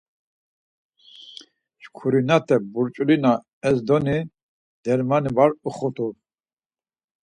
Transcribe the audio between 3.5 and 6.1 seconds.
ezdoni dermani var uxurt̆u.